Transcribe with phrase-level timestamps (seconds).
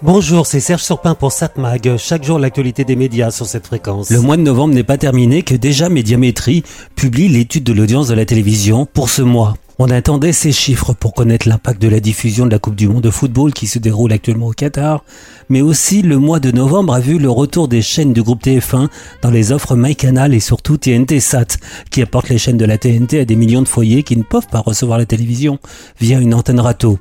[0.00, 1.96] Bonjour, c'est Serge Surpin pour SatMag.
[1.96, 4.10] Chaque jour, l'actualité des médias sur cette fréquence.
[4.10, 6.62] Le mois de novembre n'est pas terminé que déjà Médiamétrie
[6.94, 9.54] publie l'étude de l'audience de la télévision pour ce mois.
[9.80, 13.02] On attendait ces chiffres pour connaître l'impact de la diffusion de la Coupe du Monde
[13.02, 15.02] de football qui se déroule actuellement au Qatar,
[15.48, 18.88] mais aussi le mois de novembre a vu le retour des chaînes du groupe TF1
[19.22, 21.58] dans les offres MyCanal et surtout TNT Sat,
[21.90, 24.48] qui apportent les chaînes de la TNT à des millions de foyers qui ne peuvent
[24.48, 25.58] pas recevoir la télévision
[26.00, 27.00] via une antenne râteau.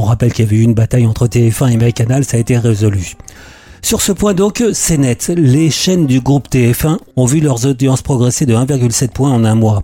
[0.00, 2.56] On rappelle qu'il y avait eu une bataille entre TF1 et MyCanal, ça a été
[2.56, 3.16] résolu.
[3.82, 5.32] Sur ce point donc, c'est net.
[5.36, 9.56] Les chaînes du groupe TF1 ont vu leurs audiences progresser de 1,7 points en un
[9.56, 9.82] mois.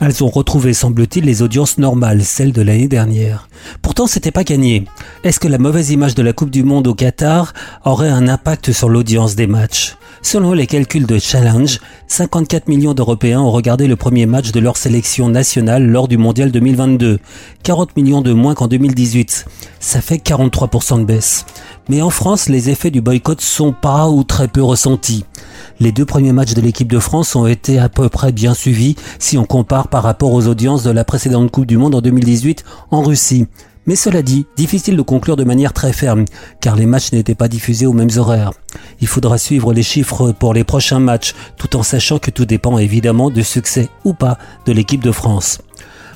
[0.00, 3.48] Elles ont retrouvé, semble-t-il, les audiences normales, celles de l'année dernière.
[3.80, 4.84] Pourtant, c'était pas gagné.
[5.22, 7.54] Est-ce que la mauvaise image de la Coupe du Monde au Qatar
[7.86, 9.96] aurait un impact sur l'audience des matchs?
[10.22, 14.76] Selon les calculs de Challenge, 54 millions d'Européens ont regardé le premier match de leur
[14.76, 17.18] sélection nationale lors du Mondial 2022.
[17.62, 19.46] 40 millions de moins qu'en 2018.
[19.80, 21.44] Ça fait 43% de baisse.
[21.88, 25.24] Mais en France, les effets du boycott sont pas ou très peu ressentis.
[25.80, 28.96] Les deux premiers matchs de l'équipe de France ont été à peu près bien suivis
[29.18, 32.64] si on compare par rapport aux audiences de la précédente Coupe du Monde en 2018
[32.90, 33.46] en Russie.
[33.86, 36.24] Mais cela dit, difficile de conclure de manière très ferme,
[36.60, 38.52] car les matchs n'étaient pas diffusés aux mêmes horaires.
[39.00, 42.78] Il faudra suivre les chiffres pour les prochains matchs, tout en sachant que tout dépend
[42.78, 45.58] évidemment du succès ou pas de l'équipe de France.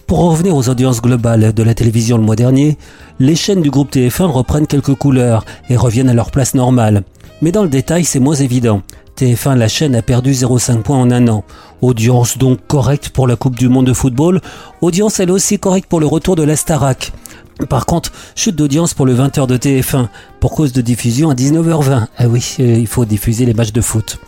[0.06, 2.78] Pour revenir aux audiences globales de la télévision le mois dernier,
[3.18, 7.02] les chaînes du groupe TF1 reprennent quelques couleurs et reviennent à leur place normale.
[7.42, 8.82] Mais dans le détail, c'est moins évident.
[9.18, 11.42] TF1, la chaîne, a perdu 0,5 points en un an.
[11.82, 14.40] Audience donc correcte pour la Coupe du Monde de football.
[14.80, 17.12] Audience elle aussi correcte pour le retour de la Starac.
[17.68, 20.06] Par contre, chute d'audience pour le 20h de TF1
[20.38, 22.06] pour cause de diffusion à 19h20.
[22.16, 24.20] Ah oui, euh, il faut diffuser les matchs de foot.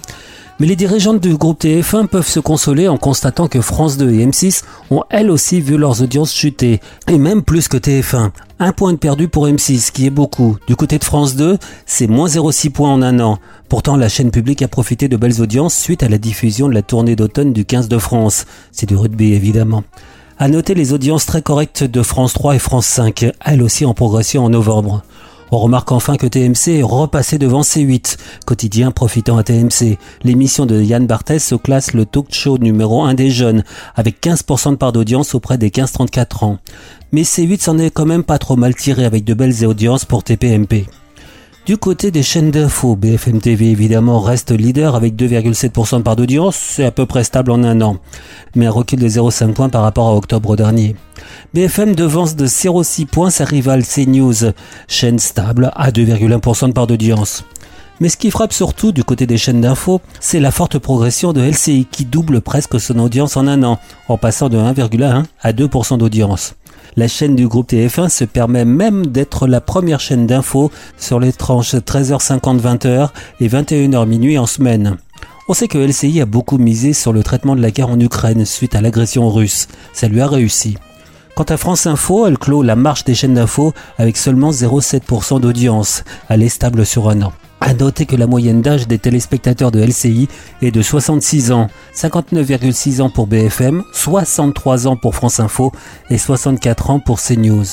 [0.60, 4.26] Mais les dirigeantes du groupe TF1 peuvent se consoler en constatant que France 2 et
[4.26, 8.28] M6 ont elles aussi vu leurs audiences chuter, et même plus que TF1.
[8.58, 10.58] Un point de perdu pour M6, qui est beaucoup.
[10.66, 13.38] Du côté de France 2, c'est moins 0,6 points en un an.
[13.70, 16.82] Pourtant, la chaîne publique a profité de belles audiences suite à la diffusion de la
[16.82, 18.44] tournée d'automne du 15 de France.
[18.70, 19.82] C'est du rugby évidemment.
[20.38, 23.94] À noter les audiences très correctes de France 3 et France 5, elles aussi en
[23.94, 25.02] progression en novembre.
[25.52, 29.98] On remarque enfin que TMC est repassé devant C8, quotidien profitant à TMC.
[30.22, 33.64] L'émission de Yann Barthès se classe le talk show numéro 1 des jeunes,
[33.96, 36.58] avec 15% de part d'audience auprès des 15-34 ans.
[37.10, 40.22] Mais C8 s'en est quand même pas trop mal tiré avec de belles audiences pour
[40.22, 40.86] TPMP.
[41.70, 46.56] Du côté des chaînes d'infos, BFM TV évidemment reste leader avec 2,7% de part d'audience,
[46.56, 47.98] c'est à peu près stable en un an,
[48.56, 50.96] mais un recul de 0,5 points par rapport à octobre dernier.
[51.54, 54.50] BFM devance de 0,6 points sa rivale CNews,
[54.88, 57.44] chaîne stable à 2,1% de part d'audience.
[58.00, 61.40] Mais ce qui frappe surtout du côté des chaînes d'infos, c'est la forte progression de
[61.40, 65.98] LCI qui double presque son audience en un an, en passant de 1,1 à 2%
[65.98, 66.56] d'audience.
[66.96, 71.32] La chaîne du groupe TF1 se permet même d'être la première chaîne d'infos sur les
[71.32, 74.96] tranches 13h50-20h et 21h minuit en semaine.
[75.48, 78.44] On sait que LCI a beaucoup misé sur le traitement de la guerre en Ukraine
[78.44, 79.68] suite à l'agression russe.
[79.92, 80.76] Ça lui a réussi.
[81.34, 86.04] Quant à France Info, elle clôt la marche des chaînes d'infos avec seulement 0,7% d'audience.
[86.28, 87.32] Elle est stable sur un an.
[87.60, 90.28] À noter que la moyenne d'âge des téléspectateurs de LCI
[90.62, 95.70] est de 66 ans, 59,6 ans pour BFM, 63 ans pour France Info
[96.08, 97.66] et 64 ans pour CNews.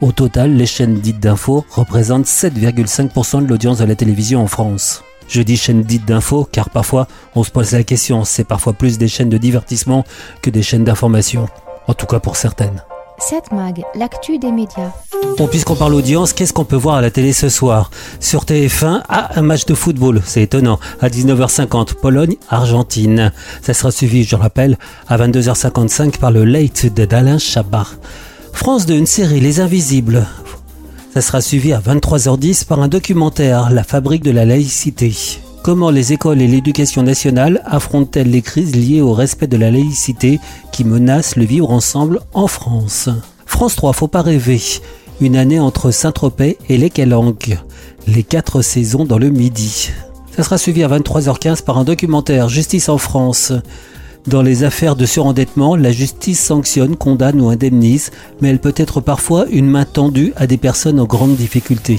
[0.00, 5.04] Au total, les chaînes dites d'info représentent 7,5% de l'audience de la télévision en France.
[5.28, 8.98] Je dis chaînes dites d'info car parfois on se pose la question, c'est parfois plus
[8.98, 10.04] des chaînes de divertissement
[10.42, 11.46] que des chaînes d'information.
[11.86, 12.82] En tout cas pour certaines.
[13.20, 14.92] 7 Mag, l'actu des médias.
[15.36, 17.90] Bon, puisqu'on parle audience, qu'est-ce qu'on peut voir à la télé ce soir?
[18.18, 23.32] Sur TF1, ah, un match de football, c'est étonnant, à 19h50, Pologne-Argentine.
[23.60, 27.86] Ça sera suivi, je rappelle, à 22h55 par le Late d'Alain Chabat.
[28.52, 30.26] France 2, une série, Les Invisibles.
[31.12, 35.12] Ça sera suivi à 23h10 par un documentaire, La fabrique de la laïcité.
[35.62, 40.40] Comment les écoles et l'éducation nationale affrontent-elles les crises liées au respect de la laïcité
[40.72, 43.10] qui menacent le vivre ensemble en France?
[43.44, 44.60] France 3, faut pas rêver.
[45.20, 47.58] Une année entre Saint-Tropez et les Calanques.
[48.06, 49.90] Les quatre saisons dans le Midi.
[50.34, 53.52] Ça sera suivi à 23h15 par un documentaire Justice en France.
[54.26, 58.10] Dans les affaires de surendettement, la justice sanctionne, condamne ou indemnise,
[58.40, 61.98] mais elle peut être parfois une main tendue à des personnes en grande difficulté.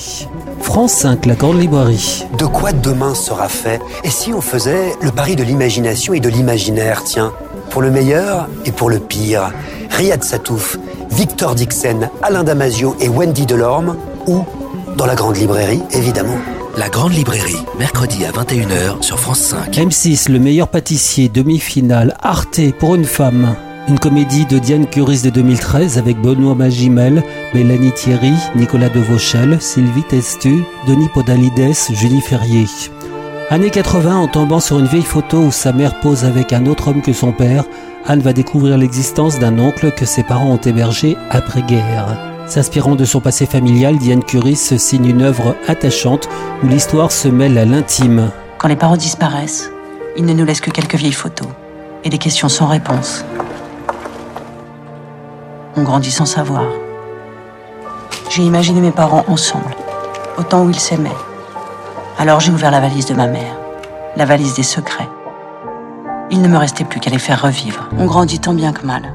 [0.72, 2.26] France 5, la grande librairie.
[2.38, 6.30] De quoi demain sera fait Et si on faisait le pari de l'imagination et de
[6.30, 7.34] l'imaginaire, tiens
[7.72, 9.52] Pour le meilleur et pour le pire.
[9.90, 10.78] Riyad Satouf,
[11.12, 13.98] Victor Dixon, Alain Damasio et Wendy Delorme,
[14.28, 14.46] ou
[14.96, 16.38] dans la grande librairie, évidemment.
[16.78, 19.76] La Grande Librairie, mercredi à 21h sur France 5.
[19.76, 23.58] M6, le meilleur pâtissier, demi-finale, Arte pour une femme.
[23.88, 27.24] Une comédie de Diane Curis de 2013 avec Benoît Magimel,
[27.54, 32.68] Mélanie Thierry, Nicolas Devauchel, Sylvie Testu, Denis Podalides, Julie Ferrier.
[33.50, 36.90] Années 80, en tombant sur une vieille photo où sa mère pose avec un autre
[36.90, 37.66] homme que son père,
[38.06, 42.18] Anne va découvrir l'existence d'un oncle que ses parents ont hébergé après-guerre.
[42.48, 46.30] S'inspirant de son passé familial, Diane Curis signe une œuvre attachante
[46.64, 48.30] où l'histoire se mêle à l'intime.
[48.58, 49.72] Quand les parents disparaissent,
[50.18, 51.48] ils ne nous laissent que quelques vieilles photos
[52.04, 53.26] et des questions sans réponse.
[55.78, 56.66] On grandit sans savoir.
[58.30, 59.74] J'ai imaginé mes parents ensemble,
[60.38, 61.10] au temps où ils s'aimaient.
[62.20, 63.56] Alors j'ai ouvert la valise de ma mère,
[64.18, 65.08] la valise des secrets.
[66.30, 67.88] Il ne me restait plus qu'à les faire revivre.
[67.98, 69.14] On grandit tant bien que mal,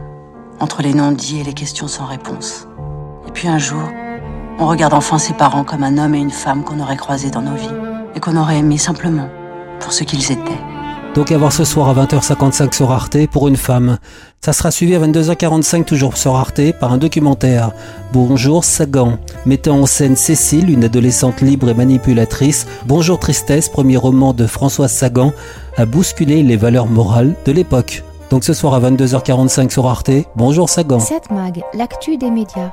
[0.58, 2.66] entre les non-dits et les questions sans réponse.
[3.28, 3.82] Et puis un jour,
[4.58, 7.42] on regarde enfin ses parents comme un homme et une femme qu'on aurait croisés dans
[7.42, 7.68] nos vies,
[8.14, 9.28] et qu'on aurait aimés simplement
[9.78, 10.75] pour ce qu'ils étaient.
[11.16, 13.96] Donc à voir ce soir à 20h55 sur Arte pour une femme.
[14.44, 17.72] Ça sera suivi à 22h45 toujours sur Arte par un documentaire.
[18.12, 19.16] Bonjour Sagan,
[19.46, 22.66] mettant en scène Cécile, une adolescente libre et manipulatrice.
[22.84, 25.32] Bonjour Tristesse, premier roman de Françoise Sagan,
[25.78, 28.04] a bousculé les valeurs morales de l'époque.
[28.28, 31.00] Donc ce soir à 22h45 sur Arte, bonjour Sagan.
[31.00, 32.72] 7 Mag, l'actu des médias.